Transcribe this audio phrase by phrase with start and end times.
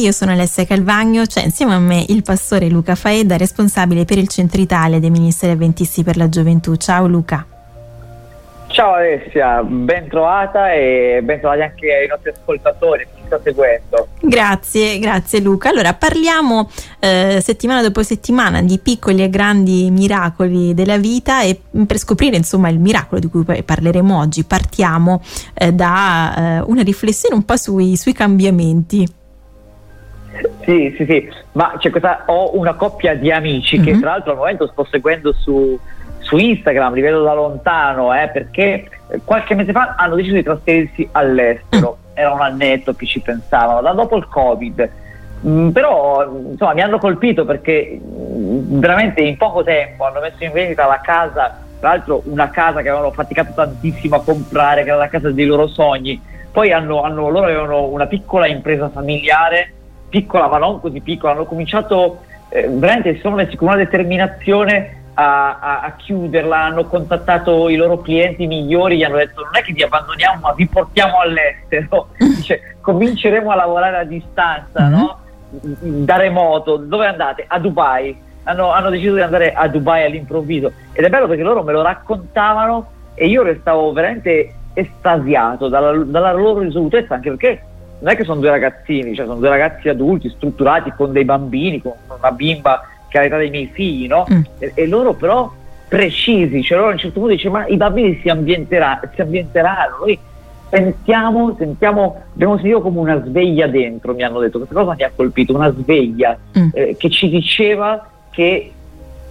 [0.00, 4.28] Io sono Alessia Calvagno, c'è insieme a me il pastore Luca Faedda, responsabile per il
[4.28, 6.76] centro Italia dei ministeri avventisti per la gioventù.
[6.76, 7.44] Ciao Luca.
[8.68, 14.06] Ciao Alessia, ben trovata e ben trovati anche ai nostri ascoltatori che ci sta seguendo.
[14.20, 15.70] Grazie, grazie Luca.
[15.70, 16.70] Allora parliamo
[17.00, 22.68] eh, settimana dopo settimana di piccoli e grandi miracoli della vita e per scoprire insomma
[22.68, 25.20] il miracolo di cui parleremo oggi partiamo
[25.54, 29.16] eh, da eh, una riflessione un po' sui, sui cambiamenti.
[30.62, 33.86] Sì, sì, sì, ma c'è questa, ho una coppia di amici mm-hmm.
[33.86, 34.00] che mhm.
[34.00, 35.78] tra l'altro al momento sto seguendo su,
[36.20, 38.88] su Instagram, li vedo da lontano, eh, perché
[39.24, 42.10] qualche mese fa hanno deciso di trasferirsi all'estero, mm.
[42.14, 44.90] era un annetto che ci pensavano, da dopo il Covid.
[45.46, 50.52] Mm, però insomma mi hanno colpito perché mm, veramente in poco tempo hanno messo in
[50.52, 54.98] vendita la casa, tra l'altro una casa che avevano faticato tantissimo a comprare, che era
[54.98, 56.20] la casa dei loro sogni.
[56.50, 59.74] Poi hanno, hanno, loro avevano una piccola impresa familiare
[60.08, 65.58] piccola ma non così piccola, hanno cominciato eh, veramente sono messi con una determinazione a,
[65.58, 69.72] a, a, chiuderla, hanno contattato i loro clienti migliori, gli hanno detto non è che
[69.72, 74.92] vi abbandoniamo ma vi portiamo all'estero, Dice, cominceremo a lavorare a distanza, mm-hmm.
[74.92, 75.18] no?
[75.50, 77.44] da remoto, dove andate?
[77.46, 78.26] A Dubai.
[78.44, 81.82] Hanno, hanno, deciso di andare a Dubai all'improvviso ed è bello perché loro me lo
[81.82, 87.62] raccontavano e io restavo veramente estasiato dalla, dalla loro risolutezza anche perché
[88.00, 91.80] non è che sono due ragazzini, cioè sono due ragazzi adulti, strutturati, con dei bambini,
[91.80, 94.26] con una bimba che ha l'età dei miei figli, no?
[94.30, 94.40] Mm.
[94.58, 95.50] E, e, loro però
[95.88, 99.96] precisi, cioè loro a un certo punto dice ma i bambini si, ambienterà, si ambienteranno,
[100.00, 100.18] noi
[100.68, 105.10] sentiamo, sentiamo, abbiamo sentito come una sveglia dentro, mi hanno detto, questa cosa mi ha
[105.14, 106.68] colpito, una sveglia mm.
[106.72, 108.72] eh, che ci diceva che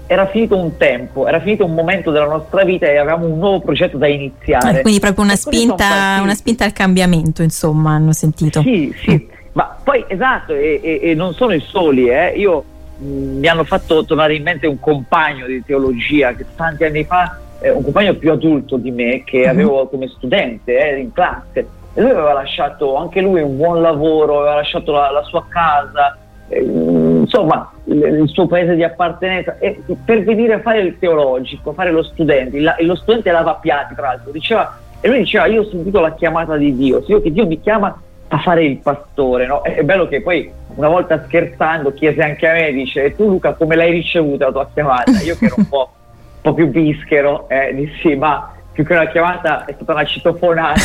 [0.08, 3.60] era finito un tempo, era finito un momento della nostra vita e avevamo un nuovo
[3.60, 4.80] progetto da iniziare.
[4.80, 8.62] Eh, quindi proprio una spinta, una spinta, al cambiamento, insomma, hanno sentito.
[8.62, 9.38] Sì, sì, mm.
[9.52, 12.30] ma poi esatto, e, e, e, non sono i soli, eh.
[12.38, 12.64] io
[12.98, 17.04] mh, mm, mi hanno fatto tornare in mente un compagno di teologia che tanti anni
[17.04, 19.50] fa, eh, un compagno più adulto di me, che mm-hmm.
[19.50, 24.40] avevo come studente eh, in classe, e lui aveva lasciato anche lui un buon lavoro,
[24.40, 26.18] aveva lasciato la, la sua casa
[26.50, 31.92] eh, insomma il suo paese di appartenenza e per venire a fare il teologico, fare
[31.92, 35.70] lo studente, il, lo studente lava piatti tra l'altro, diceva, e lui diceva io ho
[35.70, 39.62] sentito la chiamata di Dio, io che Dio mi chiama a fare il pastore, no?
[39.62, 43.54] è bello che poi una volta scherzando chiese anche a me, dice e tu Luca
[43.54, 45.12] come l'hai ricevuta la tua chiamata?
[45.22, 45.90] Io che ero un po',
[46.36, 50.80] un po più bischero, eh, dissi ma più che una chiamata è stata una citofonata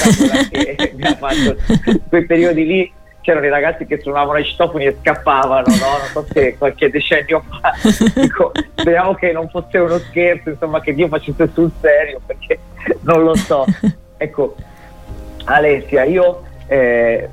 [0.50, 1.56] che mi ha fatto
[1.90, 5.98] in quei periodi lì c'erano i ragazzi che suonavano i citofoni e scappavano, no?
[5.98, 7.72] non so se qualche decennio fa,
[8.14, 12.58] dico, speriamo che non fosse uno scherzo, insomma che Dio facesse sul serio, perché
[13.00, 13.64] non lo so.
[14.18, 14.56] Ecco,
[15.44, 17.28] Alessia, io eh,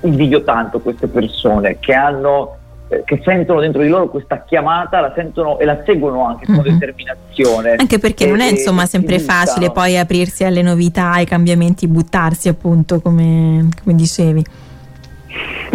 [0.00, 2.58] invidio tanto queste persone che hanno
[2.88, 6.56] eh, che sentono dentro di loro questa chiamata, la sentono e la seguono anche con
[6.56, 6.78] mm-hmm.
[6.78, 7.74] determinazione.
[7.76, 12.48] Anche perché e, non è insomma sempre facile poi aprirsi alle novità, ai cambiamenti, buttarsi
[12.48, 14.44] appunto come, come dicevi.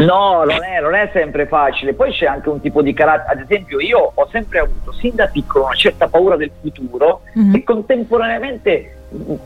[0.05, 1.93] No, non è, non è, sempre facile.
[1.93, 3.39] Poi c'è anche un tipo di carattere.
[3.39, 7.55] Ad esempio, io ho sempre avuto sin da piccolo una certa paura del futuro mm-hmm.
[7.55, 8.93] e contemporaneamente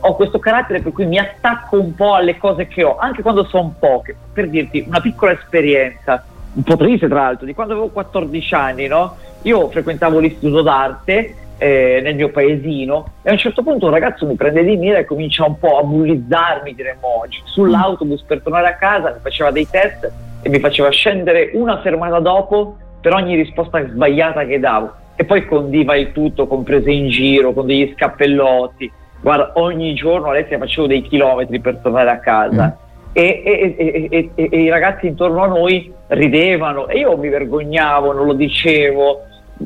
[0.00, 3.44] ho questo carattere per cui mi attacco un po' alle cose che ho, anche quando
[3.44, 4.14] sono poche.
[4.32, 8.86] Per dirti, una piccola esperienza, un po' triste tra l'altro, di quando avevo 14 anni,
[8.86, 9.16] no?
[9.42, 14.26] Io frequentavo l'istituto d'arte eh, nel mio paesino e a un certo punto un ragazzo
[14.26, 18.68] mi prende di mira e comincia un po' a bullizzarmi, diremmo oggi, sull'autobus per tornare
[18.68, 20.10] a casa, mi faceva dei test
[20.44, 25.46] e mi faceva scendere una fermata dopo per ogni risposta sbagliata che davo e poi
[25.46, 28.92] condiva il tutto con prese in giro, con degli scappellotti.
[29.22, 32.76] Guarda, ogni giorno Alessia facevo dei chilometri per tornare a casa.
[32.76, 32.82] Mm.
[33.12, 38.26] E, e, e, e, i ragazzi intorno a noi ridevano e io mi vergognavo, non
[38.26, 39.20] lo dicevo.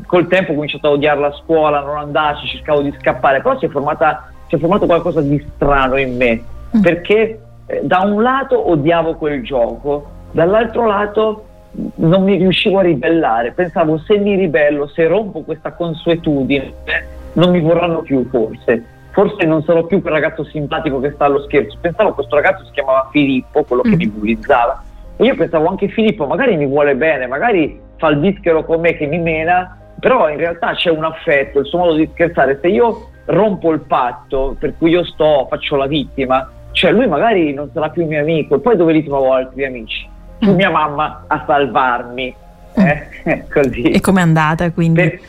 [0.06, 3.64] Col tempo ho cominciato a odiare la scuola, non andarci, cercavo di scappare, però si
[3.64, 6.40] è, formata, si è formato qualcosa di strano in me
[6.76, 6.80] mm.
[6.82, 11.44] perché eh, da un lato odiavo quel gioco, dall'altro lato
[11.96, 16.72] non mi riuscivo a ribellare, pensavo se mi ribello, se rompo questa consuetudine,
[17.34, 21.42] non mi vorranno più forse, forse non sarò più quel ragazzo simpatico che sta allo
[21.42, 23.98] scherzo, pensavo questo ragazzo si chiamava Filippo, quello che mm.
[23.98, 24.82] mi bullizzava,
[25.16, 28.96] e io pensavo anche Filippo magari mi vuole bene, magari fa il bischero con me
[28.96, 32.68] che mi mena, però in realtà c'è un affetto, il suo modo di scherzare, se
[32.68, 37.70] io rompo il patto per cui io sto, faccio la vittima, cioè lui magari non
[37.72, 40.16] sarà più mio amico e poi dove li trovo altri amici?
[40.40, 42.34] Mia mamma a salvarmi.
[42.78, 42.86] Mm.
[42.86, 43.44] Eh?
[43.52, 43.82] Così.
[43.90, 45.02] E com'è andata quindi?
[45.02, 45.20] Per...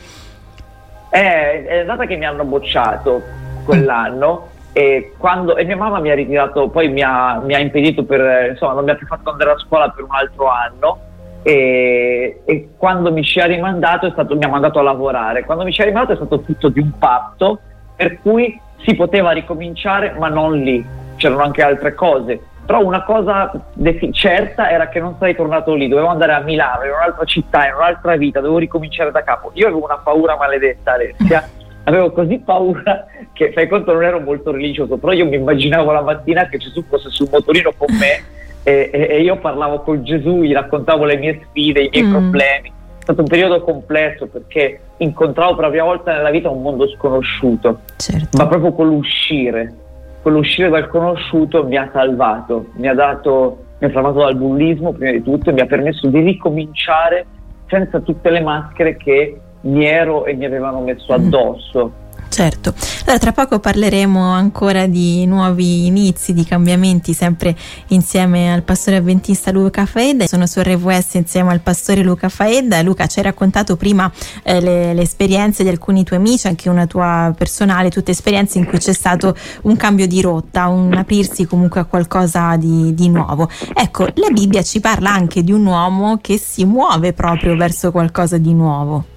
[1.10, 3.22] Eh, è andata che mi hanno bocciato
[3.64, 8.04] quell'anno e, quando, e mia mamma mi ha ritirato, poi mi ha, mi ha impedito
[8.04, 10.98] per, insomma non mi ha più fatto andare a scuola per un altro anno
[11.42, 15.44] e, e, quando mi ci ha rimandato stato, mi ha mandato a lavorare.
[15.44, 17.60] Quando mi ci ha rimandato è stato tutto di un patto
[17.96, 20.84] per cui si poteva ricominciare ma non lì,
[21.16, 22.40] c'erano anche altre cose.
[22.70, 26.84] Però una cosa defi- certa era che non sarei tornato lì, dovevo andare a Milano,
[26.84, 29.50] in un'altra città, in un'altra vita, dovevo ricominciare da capo.
[29.54, 31.48] Io avevo una paura maledetta, Alessia,
[31.82, 36.02] avevo così paura che fai conto non ero molto religioso, però io mi immaginavo la
[36.02, 38.22] mattina che Gesù fosse sul motorino con me
[38.62, 42.12] e, e, e io parlavo con Gesù, gli raccontavo le mie sfide, i miei mm.
[42.12, 42.68] problemi.
[42.68, 46.86] È stato un periodo complesso perché incontravo per la prima volta nella vita un mondo
[46.86, 48.36] sconosciuto, certo.
[48.36, 49.74] ma proprio con l'uscire,
[50.22, 54.92] con l'uscire dal conosciuto mi ha salvato, mi ha dato, mi ha salvato dal bullismo
[54.92, 57.26] prima di tutto e mi ha permesso di ricominciare
[57.66, 61.14] senza tutte le maschere che mi ero e mi avevano messo mm.
[61.14, 61.92] addosso.
[62.30, 62.72] Certo,
[63.06, 67.56] allora tra poco parleremo ancora di nuovi inizi, di cambiamenti, sempre
[67.88, 70.28] insieme al pastore avventista Luca Faedda.
[70.28, 72.80] Sono su RWS insieme al pastore Luca Faedda.
[72.82, 74.10] Luca ci hai raccontato prima
[74.44, 78.64] eh, le, le, esperienze di alcuni tuoi amici, anche una tua personale, tutte esperienze in
[78.64, 83.50] cui c'è stato un cambio di rotta, un aprirsi comunque a qualcosa di, di nuovo.
[83.74, 88.38] Ecco, la Bibbia ci parla anche di un uomo che si muove proprio verso qualcosa
[88.38, 89.09] di nuovo.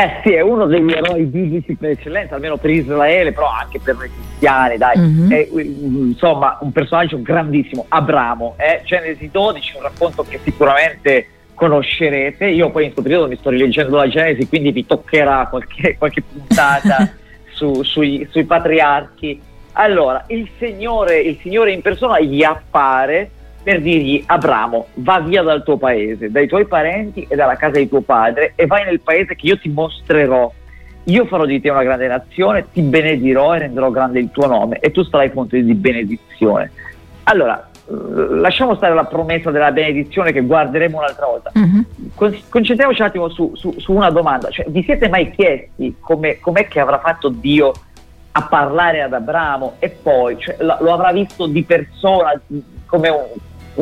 [0.00, 3.96] Eh sì, è uno degli eroi biblici per eccellenza, almeno per Israele, però anche per
[3.96, 4.96] noi cristiani, dai.
[4.96, 5.30] Mm-hmm.
[5.32, 8.54] È, insomma, un personaggio grandissimo, Abramo.
[8.56, 12.46] È Genesi 12, un racconto che sicuramente conoscerete.
[12.46, 16.22] Io poi in questo periodo mi sto rileggendo la Genesi, quindi vi toccherà qualche, qualche
[16.22, 17.10] puntata
[17.50, 19.40] su, sui, sui patriarchi.
[19.72, 23.30] Allora, il Signore, il Signore in persona gli appare
[23.62, 27.88] per dirgli Abramo va via dal tuo paese, dai tuoi parenti e dalla casa di
[27.88, 30.52] tuo padre e vai nel paese che io ti mostrerò.
[31.04, 34.78] Io farò di te una grande nazione, ti benedirò e renderò grande il tuo nome
[34.78, 36.70] e tu sarai fonte di benedizione.
[37.24, 41.52] Allora, lasciamo stare la promessa della benedizione che guarderemo un'altra volta.
[41.54, 42.34] Uh-huh.
[42.48, 44.50] concentriamoci un attimo su, su, su una domanda.
[44.50, 47.72] Cioè, vi siete mai chiesti come, com'è che avrà fatto Dio
[48.32, 52.38] a parlare ad Abramo e poi cioè, lo, avrà visto di persona
[52.86, 53.24] come un,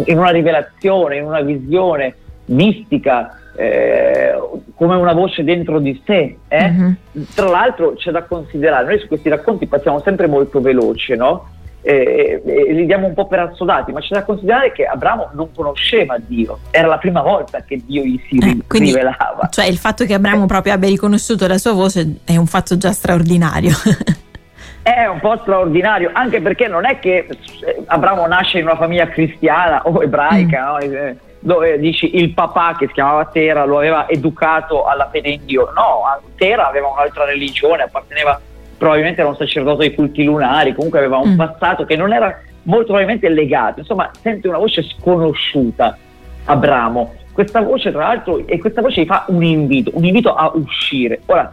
[0.05, 2.15] in una rivelazione, in una visione
[2.47, 4.35] mistica, eh,
[4.75, 6.37] come una voce dentro di sé.
[6.49, 6.71] Eh?
[6.71, 6.93] Mm-hmm.
[7.35, 11.55] Tra l'altro c'è da considerare, noi su questi racconti passiamo sempre molto veloce, no?
[11.83, 15.51] E, e, li diamo un po' per assodati, ma c'è da considerare che Abramo non
[15.55, 19.49] conosceva Dio, era la prima volta che Dio gli si eh, quindi, rivelava.
[19.49, 22.91] Cioè il fatto che Abramo proprio abbia riconosciuto la sua voce è un fatto già
[22.91, 23.71] straordinario.
[24.87, 29.09] è un po' straordinario, anche perché non è che eh, Abramo nasce in una famiglia
[29.09, 30.65] cristiana o ebraica, mm.
[30.65, 30.79] no?
[30.79, 35.41] Eh, dove dici il papà che si chiamava Tera lo aveva educato alla fede in
[35.45, 35.73] Dio.
[35.75, 36.03] No,
[36.37, 38.41] Tera aveva un'altra religione, apparteneva
[38.79, 41.37] probabilmente a un sacerdote ai culti lunari, comunque aveva un mm.
[41.37, 43.81] passato che non era molto probabilmente legato.
[43.81, 45.99] Insomma, sente una voce sconosciuta,
[46.45, 47.13] Abramo.
[47.33, 51.23] Questa voce, tra l'altro, e questa voce gli fa un invito, un invito a uscire.
[51.27, 51.53] Ora,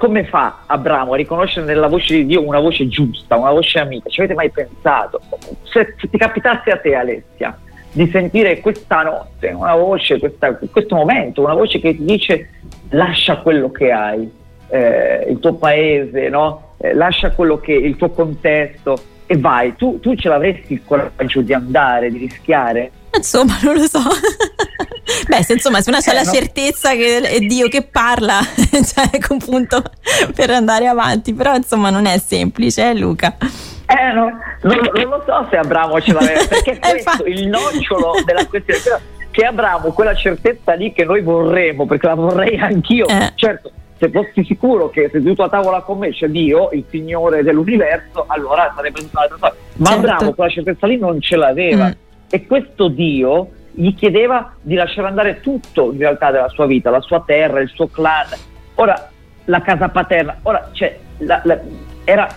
[0.00, 4.08] come fa Abramo a riconoscere nella voce di Dio una voce giusta, una voce amica?
[4.08, 5.20] Ci avete mai pensato?
[5.64, 7.58] Se, se ti capitasse a te, Alessia,
[7.92, 12.48] di sentire questa notte una voce, questa, questo momento, una voce che ti dice
[12.88, 14.30] lascia quello che hai,
[14.68, 16.76] eh, il tuo paese, no?
[16.78, 21.42] eh, lascia quello che il tuo contesto e vai, tu, tu ce l'avresti il coraggio
[21.42, 22.90] di andare, di rischiare?
[23.14, 23.98] Insomma, non lo so.
[25.30, 26.32] Beh, se insomma, se una c'è eh, la no.
[26.32, 29.80] certezza che è Dio che parla, cioè ecco un punto
[30.34, 33.36] per andare avanti, però insomma non è semplice, eh, Luca.
[33.38, 34.28] Eh, no,
[34.62, 38.80] non, non, lo so se Abramo ce l'aveva, perché questo il nocciolo della questione,
[39.30, 43.30] che Abramo quella certezza lì che noi vorremmo, perché la vorrei anch'io, eh.
[43.36, 48.24] certo, se fossi sicuro che seduto a tavola con me c'è Dio, il Signore dell'universo,
[48.26, 49.58] allora sarebbe tutta un'altra storia.
[49.76, 50.06] Ma certo.
[50.06, 51.86] Abramo quella certezza lì non ce l'aveva.
[51.86, 51.92] Mm.
[52.30, 57.00] E questo Dio gli chiedeva di lasciare andare tutto in realtà della sua vita, la
[57.00, 58.26] sua terra, il suo clan,
[58.74, 59.08] ora
[59.44, 61.58] la casa paterna, ora cioè, la, la,
[62.04, 62.28] era,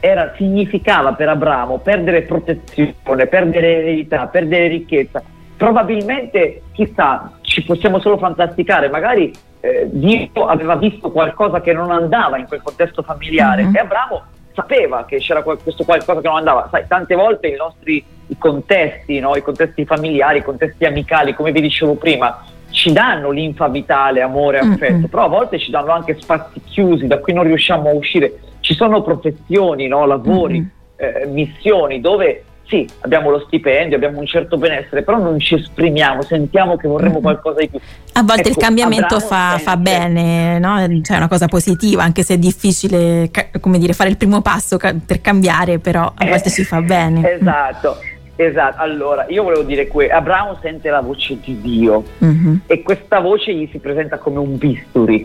[0.00, 5.22] era, significava per Abramo perdere protezione, perdere eredità, perdere ricchezza.
[5.56, 12.38] Probabilmente, chissà, ci possiamo solo fantasticare, magari eh, Dio aveva visto qualcosa che non andava
[12.38, 13.76] in quel contesto familiare mm-hmm.
[13.76, 14.22] e Abramo
[14.54, 16.68] sapeva che c'era questo qualcosa che non andava.
[16.70, 19.36] Sai, tante volte i nostri i contesti, no?
[19.36, 24.58] i contesti familiari, i contesti amicali, come vi dicevo prima, ci danno linfa vitale, amore,
[24.58, 25.04] affetto, mm-hmm.
[25.04, 28.38] però a volte ci danno anche spazi chiusi da cui non riusciamo a uscire.
[28.60, 30.06] Ci sono professioni, no?
[30.06, 31.22] lavori, mm-hmm.
[31.22, 36.22] eh, missioni dove sì, abbiamo lo stipendio, abbiamo un certo benessere, però non ci esprimiamo,
[36.22, 37.78] sentiamo che vorremmo qualcosa di più.
[38.14, 40.78] A volte ecco, il cambiamento fa, fa, bene, no?
[41.02, 43.30] cioè è una cosa positiva, anche se è difficile
[43.60, 47.34] come dire, fare il primo passo per cambiare, però a volte eh, si fa bene.
[47.34, 47.98] Esatto.
[48.36, 52.56] Esatto, allora io volevo dire che Abramo sente la voce di Dio mm-hmm.
[52.66, 55.24] e questa voce gli si presenta come un bisturi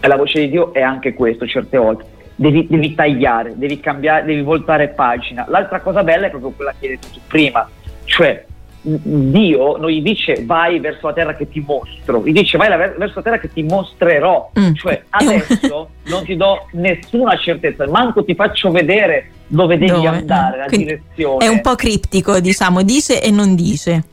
[0.00, 2.04] e la voce di Dio è anche questo certe volte.
[2.40, 5.44] Devi, devi tagliare, devi cambiare, devi voltare pagina.
[5.48, 7.68] L'altra cosa bella è proprio quella che hai detto tu prima,
[8.04, 8.44] cioè
[8.80, 13.14] Dio non gli dice vai verso la terra che ti mostro, gli dice vai verso
[13.16, 14.74] la terra che ti mostrerò, mm.
[14.74, 20.06] cioè adesso non ti do nessuna certezza, manco ti faccio vedere dove devi dove?
[20.06, 21.44] andare, la Quindi direzione.
[21.44, 24.04] È un po' criptico, diciamo, dice e non dice.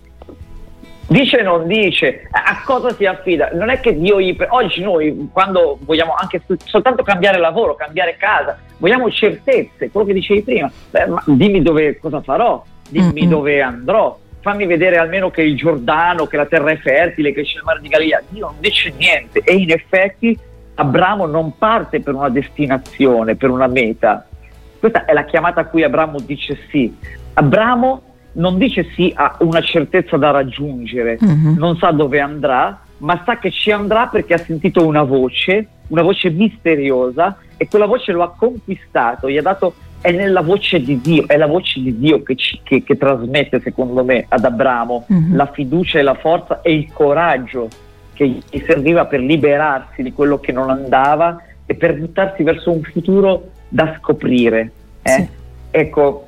[1.08, 3.52] Dice e non dice, a cosa si affida?
[3.54, 4.36] Non è che Dio gli...
[4.50, 10.42] Oggi noi, quando vogliamo anche soltanto cambiare lavoro, cambiare casa, vogliamo certezze, quello che dicevi
[10.42, 13.30] prima, Beh, dimmi dove, cosa farò, dimmi mm-hmm.
[13.30, 17.58] dove andrò, fammi vedere almeno che il Giordano, che la terra è fertile, che c'è
[17.58, 18.22] il mare di Galilea.
[18.30, 20.38] Dio non dice niente e in effetti
[20.76, 24.28] Abramo non parte per una destinazione, per una meta.
[24.80, 26.96] Questa è la chiamata a cui Abramo dice sì.
[27.34, 28.02] Abramo
[28.36, 31.56] non dice sì a una certezza da raggiungere, uh-huh.
[31.58, 36.02] non sa dove andrà, ma sa che ci andrà perché ha sentito una voce, una
[36.02, 41.02] voce misteriosa e quella voce lo ha conquistato, gli ha dato è nella voce di
[41.02, 45.08] Dio, è la voce di Dio che, ci, che, che trasmette secondo me ad Abramo
[45.12, 45.36] mm-hmm.
[45.36, 47.70] la fiducia e la forza e il coraggio
[48.14, 52.84] che gli serviva per liberarsi di quello che non andava e per buttarsi verso un
[52.84, 54.72] futuro da scoprire.
[55.02, 55.10] Eh?
[55.10, 55.28] Sì.
[55.72, 56.28] Ecco,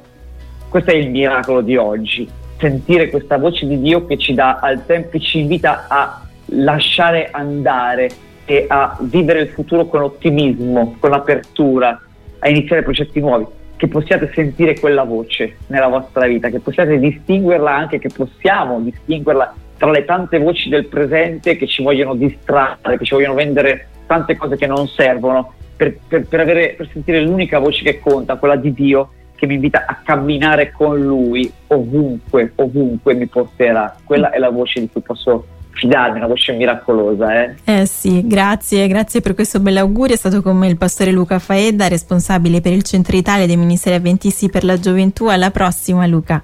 [0.77, 2.29] questo è il miracolo di oggi,
[2.59, 8.09] sentire questa voce di Dio che ci dà al tempo, ci invita a lasciare andare
[8.45, 11.99] e a vivere il futuro con ottimismo, con apertura,
[12.37, 13.45] a iniziare progetti nuovi.
[13.75, 19.55] Che possiate sentire quella voce nella vostra vita, che possiate distinguerla anche, che possiamo distinguerla
[19.77, 24.35] tra le tante voci del presente che ci vogliono distrarre, che ci vogliono vendere tante
[24.35, 28.55] cose che non servono, per, per, per, avere, per sentire l'unica voce che conta, quella
[28.55, 33.95] di Dio, che mi invita a camminare con Lui ovunque, ovunque mi porterà.
[34.03, 37.43] Quella è la voce di cui posso fidarmi, una voce miracolosa.
[37.43, 37.55] Eh?
[37.63, 40.15] eh sì, grazie, grazie per questo bell'augurio.
[40.15, 43.95] È stato con me il pastore Luca Faedda, responsabile per il Centro Italia dei Ministeri
[43.95, 45.27] Avventisti per la Gioventù.
[45.27, 46.41] Alla prossima Luca.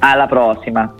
[0.00, 0.94] Alla prossima.